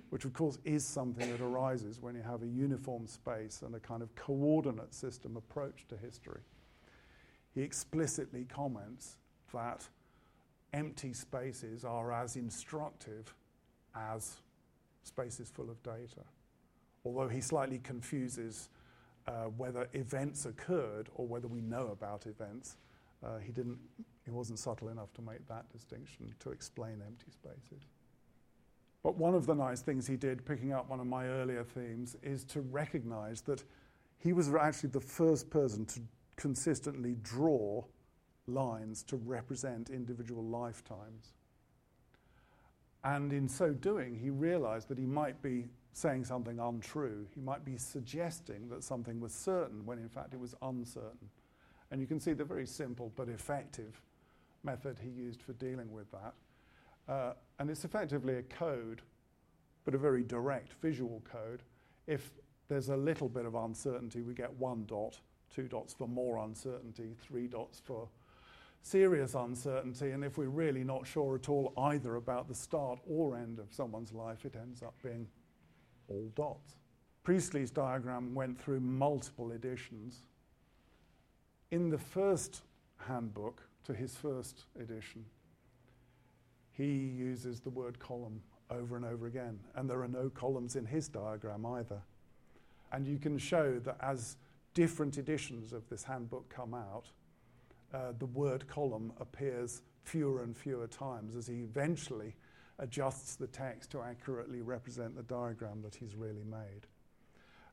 [0.10, 3.80] which of course is something that arises when you have a uniform space and a
[3.80, 6.42] kind of coordinate system approach to history.
[7.54, 9.18] He explicitly comments
[9.54, 9.88] that
[10.74, 13.34] empty spaces are as instructive
[13.96, 14.38] as
[15.04, 16.24] spaces full of data.
[17.04, 18.70] Although he slightly confuses
[19.28, 22.78] uh, whether events occurred or whether we know about events,
[23.24, 23.80] uh, he didn't.
[24.24, 27.88] He wasn't subtle enough to make that distinction to explain empty spaces.
[29.04, 32.16] But one of the nice things he did, picking up one of my earlier themes,
[32.22, 33.64] is to recognize that
[34.20, 36.02] he was actually the first person to
[36.36, 37.84] consistently draw
[38.48, 41.34] lines to represent individual lifetimes.
[43.04, 47.26] And in so doing, he realized that he might be saying something untrue.
[47.34, 51.30] He might be suggesting that something was certain when in fact it was uncertain.
[51.92, 54.02] And you can see the very simple but effective
[54.64, 56.34] method he used for dealing with that.
[57.12, 59.02] Uh, and it's effectively a code,
[59.84, 61.64] but a very direct visual code.
[62.08, 62.32] If
[62.70, 65.20] there's a little bit of uncertainty, we get one dot,
[65.54, 68.08] two dots for more uncertainty, three dots for
[68.82, 70.12] serious uncertainty.
[70.12, 73.68] And if we're really not sure at all either about the start or end of
[73.72, 75.28] someone's life, it ends up being
[76.08, 76.76] all dots.
[77.24, 80.20] Priestley's diagram went through multiple editions.
[81.72, 82.64] In the first
[83.08, 85.26] handbook to his first edition,
[86.72, 90.86] he uses the word column over and over again, and there are no columns in
[90.86, 92.02] his diagram either.
[92.92, 94.36] And you can show that as
[94.74, 97.06] different editions of this handbook come out,
[97.94, 102.36] uh, the word column appears fewer and fewer times as he eventually
[102.80, 106.88] adjusts the text to accurately represent the diagram that he's really made.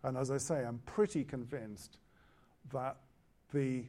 [0.05, 1.99] And as I say, I'm pretty convinced
[2.73, 2.97] that
[3.53, 3.85] the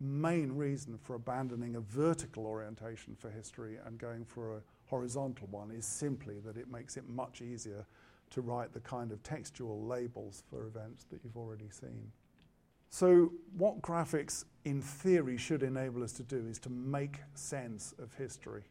[0.00, 5.70] main reason for abandoning a vertical orientation for history and going for a horizontal one
[5.70, 7.86] is simply that it makes it much easier
[8.30, 12.10] to write the kind of textual labels for events that you've already seen.
[12.90, 18.14] So, what graphics in theory should enable us to do is to make sense of
[18.14, 18.62] history.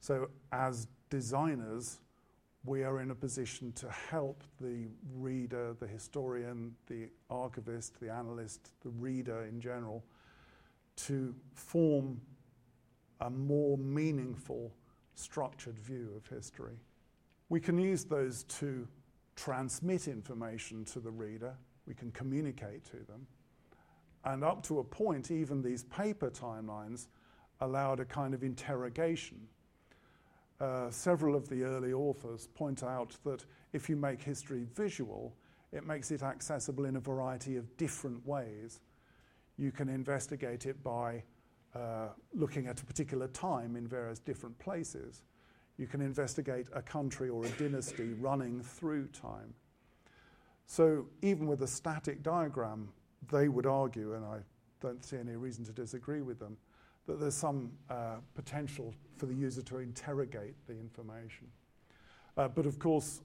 [0.00, 1.98] So, as designers,
[2.64, 8.70] we are in a position to help the reader, the historian, the archivist, the analyst,
[8.82, 10.02] the reader in general,
[10.96, 12.20] to form
[13.20, 14.72] a more meaningful,
[15.14, 16.78] structured view of history.
[17.50, 18.88] We can use those to
[19.36, 21.54] transmit information to the reader,
[21.86, 23.26] we can communicate to them.
[24.24, 27.08] And up to a point, even these paper timelines
[27.60, 29.48] allowed a kind of interrogation.
[30.60, 35.34] Uh, several of the early authors point out that if you make history visual,
[35.72, 38.80] it makes it accessible in a variety of different ways.
[39.58, 41.24] You can investigate it by
[41.74, 45.22] uh, looking at a particular time in various different places.
[45.76, 49.54] You can investigate a country or a dynasty running through time.
[50.66, 52.88] So, even with a static diagram,
[53.30, 54.38] they would argue, and I
[54.80, 56.56] don't see any reason to disagree with them,
[57.06, 61.46] that there's some uh, potential for the user to interrogate the information.
[62.36, 63.20] Uh, but of course,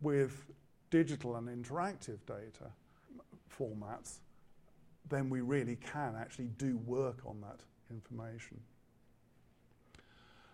[0.00, 0.44] with
[0.90, 2.70] digital and interactive data
[3.58, 4.20] formats,
[5.08, 7.60] then we really can actually do work on that
[7.90, 8.58] information.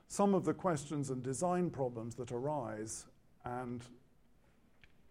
[0.09, 3.07] Some of the questions and design problems that arise,
[3.45, 3.83] and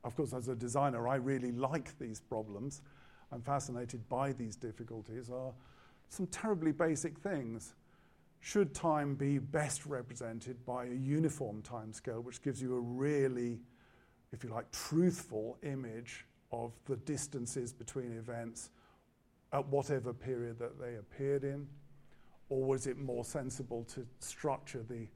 [0.03, 2.81] of course, as a designer, I really like these problems.
[3.31, 5.53] I'm fascinated by these difficulties, are
[6.11, 7.73] some terribly basic things.
[8.41, 13.59] Should time be best represented by a uniform time scale, which gives you a really,
[14.33, 18.71] if you like, truthful image of the distances between events
[19.53, 21.65] at whatever period that they appeared in?
[22.49, 25.07] Or was it more sensible to structure the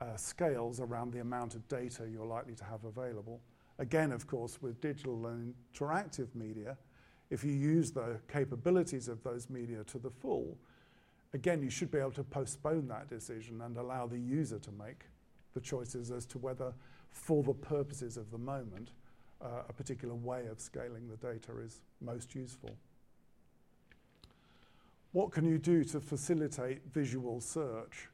[0.00, 3.40] uh, scales around the amount of data you're likely to have available?
[3.78, 6.76] Again, of course, with digital and interactive media,
[7.32, 10.58] if you use the capabilities of those media to the full,
[11.32, 15.06] again, you should be able to postpone that decision and allow the user to make
[15.54, 16.74] the choices as to whether,
[17.10, 18.90] for the purposes of the moment,
[19.42, 22.76] uh, a particular way of scaling the data is most useful.
[25.12, 28.10] What can you do to facilitate visual search?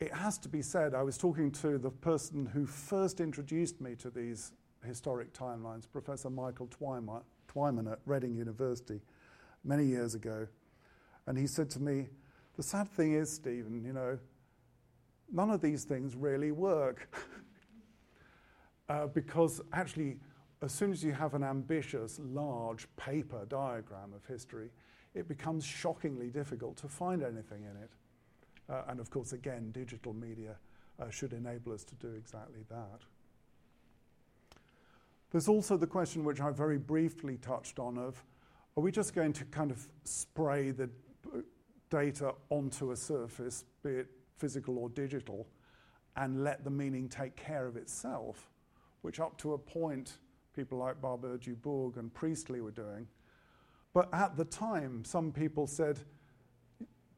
[0.00, 3.94] It has to be said, I was talking to the person who first introduced me
[3.96, 4.50] to these
[4.84, 6.66] historic timelines, Professor Michael
[7.48, 9.00] Twyman at Reading University,
[9.64, 10.46] many years ago.
[11.26, 12.08] And he said to me,
[12.56, 14.18] The sad thing is, Stephen, you know,
[15.32, 17.14] none of these things really work.
[18.88, 20.18] uh, because actually,
[20.62, 24.70] as soon as you have an ambitious, large paper diagram of history,
[25.14, 27.90] it becomes shockingly difficult to find anything in it.
[28.70, 30.56] Uh, and of course, again, digital media
[31.00, 33.00] uh, should enable us to do exactly that.
[35.32, 38.22] There's also the question, which I very briefly touched on, of
[38.76, 40.90] are we just going to kind of spray the
[41.90, 45.48] data onto a surface, be it physical or digital,
[46.16, 48.50] and let the meaning take care of itself,
[49.00, 50.18] which up to a point
[50.54, 53.08] people like Barbeu-Dubourg and Priestley were doing.
[53.94, 55.98] But at the time, some people said,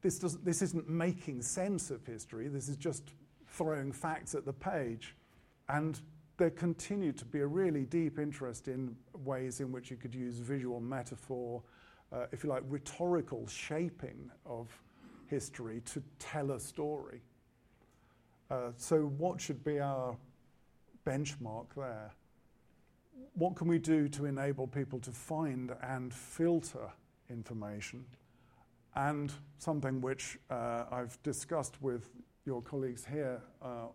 [0.01, 3.11] this, this isn't making sense of history, this is just
[3.47, 5.15] throwing facts at the page.
[5.67, 5.99] And
[6.37, 10.37] there continued to be a really deep interest in ways in which you could use
[10.37, 11.61] visual metaphor,
[12.11, 14.67] uh, if you like, rhetorical shaping of
[15.27, 17.21] history to tell a story.
[18.51, 20.15] Uh, so, what should be our
[21.05, 22.11] benchmark there?
[23.33, 26.89] What can we do to enable people to find and filter
[27.29, 28.05] information?
[28.95, 32.09] And something which uh, I've discussed with
[32.45, 33.87] your colleagues here uh,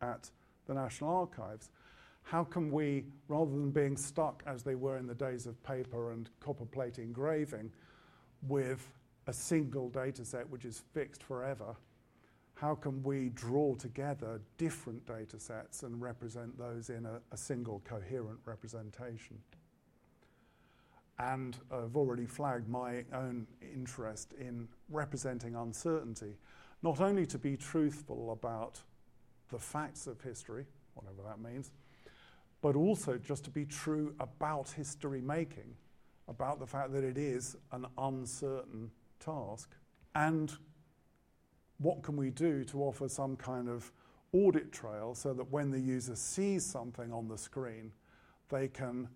[0.00, 0.30] at
[0.66, 1.70] the National Archives.
[2.22, 6.12] How can we, rather than being stuck as they were in the days of paper
[6.12, 7.70] and copper plate engraving,
[8.48, 8.86] with
[9.26, 11.76] a single data set which is fixed forever,
[12.54, 17.82] how can we draw together different data sets and represent those in a, a single
[17.84, 19.38] coherent representation?
[21.18, 26.36] And I've already flagged my own interest in representing uncertainty,
[26.82, 28.80] not only to be truthful about
[29.50, 31.70] the facts of history, whatever that means,
[32.62, 35.76] but also just to be true about history making,
[36.28, 38.90] about the fact that it is an uncertain
[39.20, 39.70] task.
[40.14, 40.52] And
[41.78, 43.92] what can we do to offer some kind of
[44.32, 47.92] audit trail so that when the user sees something on the screen,
[48.48, 49.08] they can,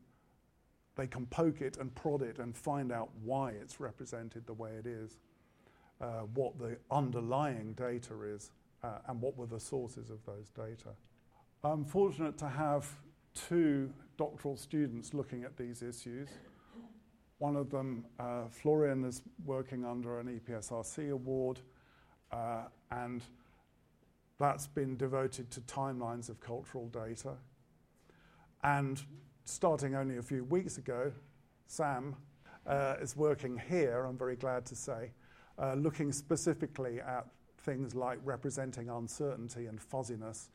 [0.96, 4.72] they can poke it and prod it and find out why it's represented the way
[4.72, 5.16] it is,
[6.00, 8.50] uh, what the underlying data is,
[8.82, 10.90] uh, and what were the sources of those data.
[11.64, 12.88] I'm fortunate to have
[13.34, 16.28] two doctoral students looking at these issues.
[17.38, 21.60] One of them, uh, Florian, is working under an EPSRC award,
[22.32, 23.22] uh, and
[24.38, 27.34] that's been devoted to timelines of cultural data.
[28.62, 29.00] And
[29.44, 31.12] starting only a few weeks ago,
[31.66, 32.16] Sam
[32.66, 35.12] uh, is working here, I'm very glad to say,
[35.58, 37.26] uh, looking specifically at
[37.68, 40.48] things like representing uncertainty and fuzziness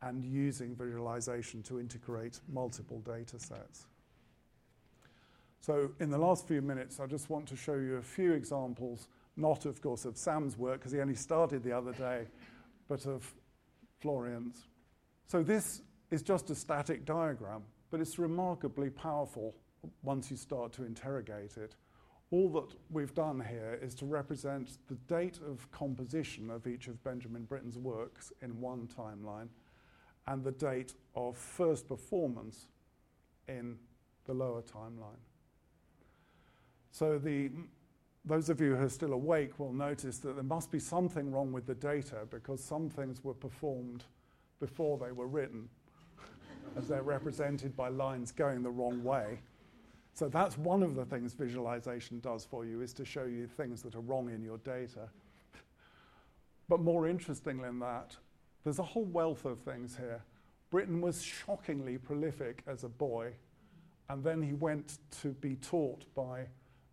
[0.00, 3.86] and using visualization to integrate multiple data sets.
[5.60, 9.08] So in the last few minutes, I just want to show you a few examples,
[9.36, 12.26] not of course of Sam's work, because he only started the other day,
[12.88, 13.30] but of
[14.00, 14.68] Florian's.
[15.26, 19.54] So this is just a static diagram, but it's remarkably powerful
[20.02, 21.76] once you start to interrogate it.
[22.30, 27.02] All that we've done here is to represent the date of composition of each of
[27.02, 29.48] Benjamin Britten's works in one timeline
[30.26, 32.66] and the date of first performance
[33.48, 33.78] in
[34.26, 35.22] the lower timeline.
[36.90, 37.50] So the,
[38.26, 41.50] those of you who are still awake will notice that there must be something wrong
[41.50, 44.04] with the data because some things were performed
[44.60, 45.66] before they were written,
[46.76, 49.38] as they're represented by lines going the wrong way.
[50.18, 53.82] So that's one of the things visualization does for you, is to show you things
[53.82, 55.08] that are wrong in your data.
[56.68, 58.16] But more interestingly than that,
[58.64, 60.20] there's a whole wealth of things here.
[60.70, 63.32] Britten was shockingly prolific as a boy,
[64.08, 66.48] and then he went to be taught by,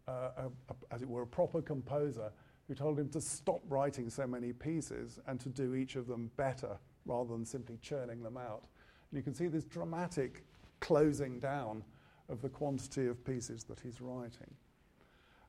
[0.07, 2.31] uh, a, a, as it were, a proper composer
[2.67, 6.29] who told him to stop writing so many pieces and to do each of them
[6.37, 8.65] better rather than simply churning them out.
[9.09, 10.43] And you can see this dramatic
[10.79, 11.83] closing down
[12.29, 14.53] of the quantity of pieces that he's writing.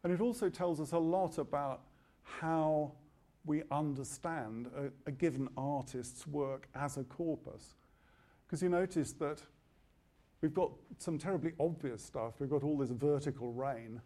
[0.05, 1.83] And it also tells us a lot about
[2.23, 2.93] how
[3.45, 7.75] we understand a, a given artist's work as a corpus.
[8.47, 9.43] Because you notice that
[10.41, 12.35] we've got some terribly obvious stuff.
[12.39, 14.01] We've got all this vertical rain,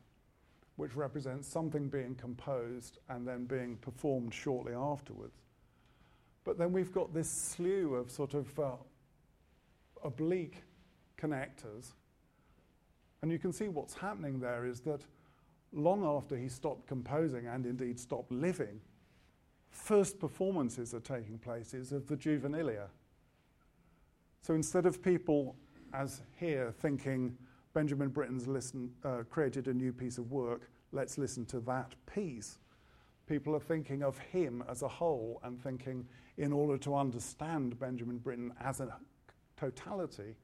[0.76, 5.40] which represents something being composed and then being performed shortly afterwards.
[6.44, 8.72] But then we've got this slew of sort of uh,
[10.02, 10.62] oblique
[11.18, 11.92] connectors.
[13.22, 15.02] And you can see what's happening there is that
[15.72, 18.80] long after he stopped composing and indeed stopped living,
[19.70, 22.88] first performances are taking place of the juvenilia.
[24.42, 25.56] So instead of people,
[25.92, 27.36] as here, thinking
[27.74, 32.58] Benjamin Britten's listen, uh, created a new piece of work, let's listen to that piece,
[33.28, 36.06] people are thinking of him as a whole and thinking,
[36.36, 38.96] in order to understand Benjamin Britten as a
[39.56, 40.34] totality,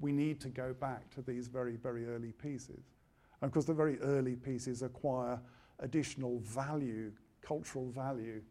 [0.00, 2.92] we need to go back to these very, very early pieces.
[3.40, 5.40] And of course, the very early pieces acquire
[5.80, 8.42] additional value, cultural value,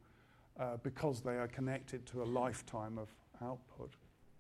[0.60, 3.10] uh, because they are connected to a lifetime of
[3.41, 3.91] output.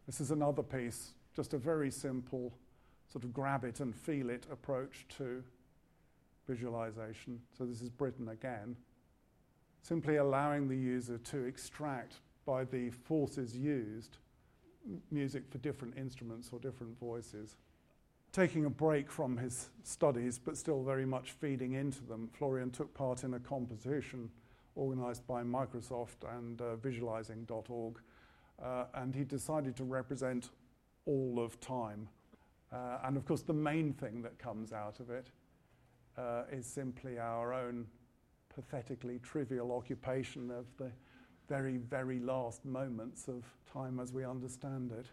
[0.05, 2.53] This is another piece, just a very simple
[3.11, 5.43] sort of grab it and feel it approach to
[6.47, 7.39] visualization.
[7.57, 8.75] So this is Britten again.
[9.81, 14.17] Simply allowing the user to extract by the forces used,
[15.11, 17.57] music for different instruments or different voices.
[18.31, 22.93] Taking a break from his studies, but still very much feeding into them, Florian took
[22.93, 24.29] part in a competition
[24.75, 27.99] organized by Microsoft and uh, visualizing.org,
[28.63, 30.51] uh, and he decided to represent
[31.05, 32.07] all of time.
[32.71, 35.31] Uh, and of course, the main thing that comes out of it
[36.17, 37.87] uh, is simply our own
[38.53, 40.91] pathetically trivial occupation of the
[41.47, 45.05] very, very last moments of time as we understand it.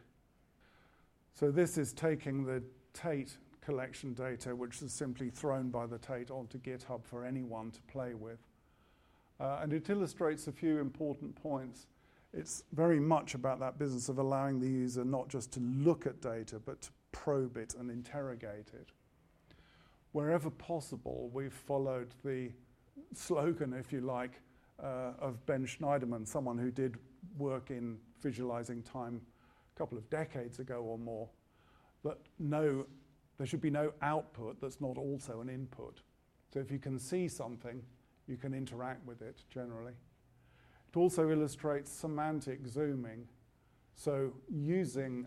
[1.32, 2.62] So, this is taking the
[2.92, 7.82] Tate collection data, which is simply thrown by the Tate onto GitHub for anyone to
[7.82, 8.38] play with.
[9.40, 11.86] Uh, and it illustrates a few important points.
[12.32, 16.20] It's very much about that business of allowing the user not just to look at
[16.20, 18.90] data, but to probe it and interrogate it.
[20.12, 22.50] Wherever possible, we've followed the
[23.14, 24.40] slogan, if you like,
[24.82, 26.96] uh, of Ben Shneiderman, someone who did
[27.38, 29.20] work in visualizing time
[29.74, 31.28] a couple of decades ago or more,
[32.04, 32.86] that no,
[33.38, 36.00] there should be no output that's not also an input.
[36.52, 37.82] So if you can see something,
[38.26, 39.92] you can interact with it generally.
[40.92, 43.26] It also illustrates semantic zooming.
[43.96, 45.26] So using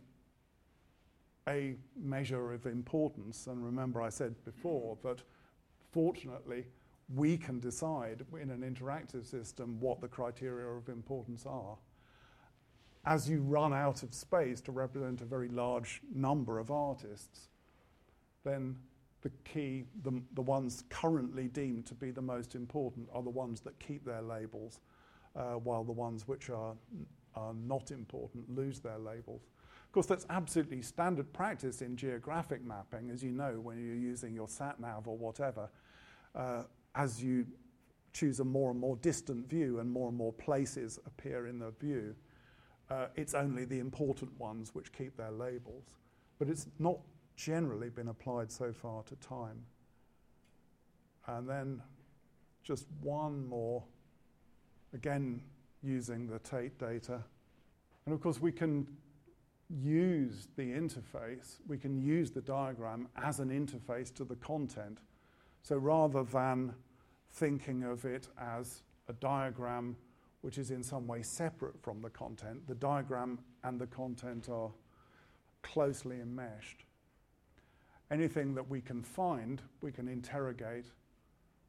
[1.47, 5.21] a measure of importance, and remember I said before that
[5.91, 6.65] fortunately
[7.13, 11.77] we can decide in an interactive system what the criteria of importance are.
[13.05, 17.47] As you run out of space to represent a very large number of artists,
[18.43, 18.75] then
[19.21, 23.61] the key, the, the ones currently deemed to be the most important are the ones
[23.61, 24.81] that keep their labels,
[25.35, 26.73] uh, while the ones which are,
[27.35, 29.47] are not important lose their labels.
[29.85, 34.35] Of course, that's absolutely standard practice in geographic mapping, as you know, when you're using
[34.35, 35.69] your sat nav or whatever.
[36.35, 36.63] Uh,
[36.97, 37.45] as you
[38.11, 41.71] choose a more and more distant view and more and more places appear in the
[41.79, 42.15] view,
[42.89, 45.95] uh, it's only the important ones which keep their labels.
[46.39, 46.97] But it's not
[47.35, 49.63] generally been applied so far to time.
[51.27, 51.81] And then
[52.63, 53.83] just one more,
[54.93, 55.41] again
[55.83, 57.23] using the Tate data.
[58.05, 58.87] And of course, we can
[59.69, 64.99] use the interface, we can use the diagram as an interface to the content.
[65.63, 66.73] So rather than
[67.31, 69.95] thinking of it as a diagram
[70.41, 74.71] which is in some way separate from the content, the diagram and the content are
[75.61, 76.85] closely enmeshed.
[78.09, 80.85] Anything that we can find, we can interrogate.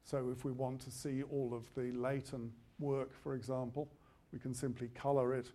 [0.05, 3.89] So if we want to see all of the Leighton work, for example,
[4.33, 5.51] we can simply color it.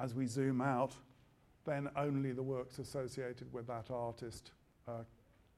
[0.00, 0.94] As we zoom out,
[1.64, 4.52] then only the works associated with that artist
[4.88, 5.04] uh,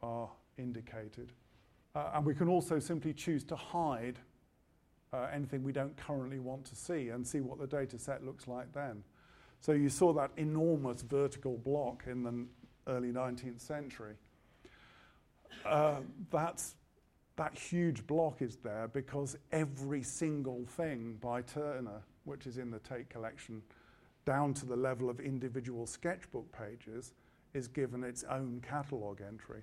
[0.03, 0.29] are
[0.59, 1.33] indicated.
[1.95, 4.19] Uh, and we can also simply choose to hide
[5.13, 8.49] uh, anything we don't currently want to see and see what the data set looks
[8.49, 9.03] like then.
[9.61, 12.47] So you saw that enormous vertical block in the
[12.91, 14.15] early 19th century.
[15.65, 16.01] Uh,
[16.31, 16.75] that's,
[17.37, 22.81] that huge block is there because every single thing by Turner, which is in the
[22.81, 23.63] Tate collection,
[24.25, 27.13] down to the level of individual sketchbook pages,
[27.55, 29.63] is given its own catalogue entry.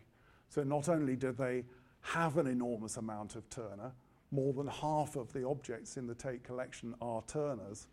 [0.50, 1.64] So not only do they
[2.02, 3.92] have an enormous amount of Turner.
[4.32, 7.88] More than half of the objects in the Tate collection are Turners.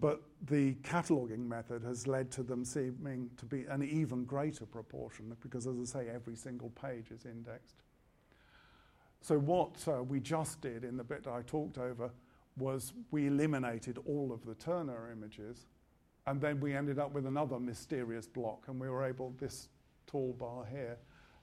[0.00, 5.36] But the cataloguing method has led to them seeming to be an even greater proportion
[5.42, 7.82] because, as I say, every single page is indexed.
[9.20, 12.10] So, what uh, we just did in the bit I talked over
[12.58, 15.66] was we eliminated all of the Turner images,
[16.26, 19.68] and then we ended up with another mysterious block, and we were able, this
[20.06, 20.96] tall bar here,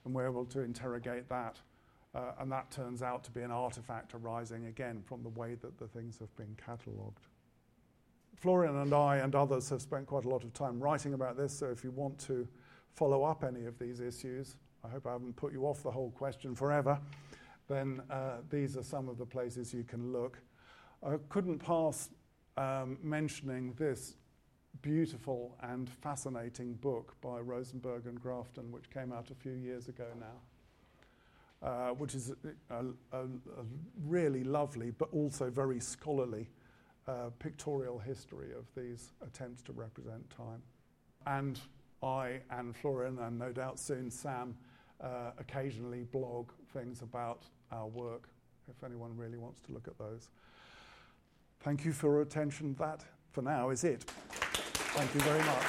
[0.05, 1.57] and we're able to interrogate that.
[2.15, 5.77] Uh, and that turns out to be an artifact arising again from the way that
[5.77, 7.27] the things have been catalogued.
[8.35, 11.57] Florian and I and others have spent quite a lot of time writing about this,
[11.57, 12.47] so if you want to
[12.95, 16.11] follow up any of these issues, I hope I haven't put you off the whole
[16.11, 16.97] question forever,
[17.67, 20.39] then uh, these are some of the places you can look.
[21.05, 22.09] I couldn't pass
[22.57, 24.15] um, mentioning this
[24.81, 30.07] beautiful and fascinating book by Rosenberg and Grafton, which came out a few years ago
[30.19, 32.31] now, uh, which is
[32.69, 33.25] a, a, a,
[34.05, 36.47] really lovely but also very scholarly
[37.07, 40.61] uh, pictorial history of these attempts to represent time.
[41.25, 41.59] And
[42.01, 44.55] I and Florian, and no doubt soon Sam,
[45.01, 48.29] uh, occasionally blog things about our work
[48.69, 50.29] if anyone really wants to look at those.
[51.61, 52.75] Thank you for your attention.
[52.79, 54.05] That, for now, is it.
[54.99, 55.63] Thank you very much.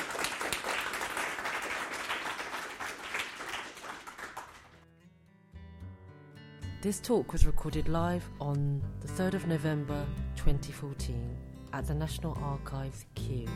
[6.82, 10.04] This talk was recorded live on the 3rd of November
[10.34, 11.36] 2014.
[11.72, 13.46] at the National Archives Kew.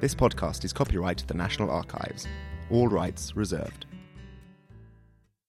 [0.00, 2.28] This podcast is copyright the National Archives.
[2.70, 3.86] All rights reserved.